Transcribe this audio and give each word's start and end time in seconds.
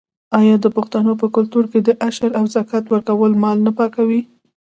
آیا 0.39 0.55
د 0.63 0.65
پښتنو 0.75 1.11
په 1.21 1.27
کلتور 1.35 1.63
کې 1.71 1.79
د 1.83 1.89
عشر 2.07 2.31
او 2.39 2.43
زکات 2.55 2.85
ورکول 2.89 3.31
مال 3.43 3.57
نه 3.67 3.71
پاکوي؟ 3.77 4.21